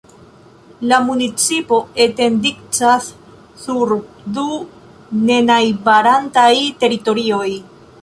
La 0.91 0.97
municipo 1.09 1.79
etendigcas 2.05 3.11
sur 3.67 3.95
du 4.39 4.47
nenajbarantaj 5.31 6.53
teritorioj. 6.85 7.49